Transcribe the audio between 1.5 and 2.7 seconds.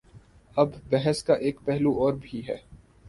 پہلو اور بھی ہے۔